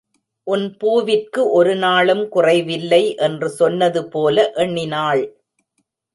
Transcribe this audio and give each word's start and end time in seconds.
உன் 0.47 0.63
பூவிற்கு 0.77 1.41
ஒருநாளும் 1.51 2.23
குறைவில்லை! 2.27 3.03
என்று 3.19 3.49
சொன்னது 3.51 4.03
போல 4.09 4.35
எண்ணினாள். 4.57 5.23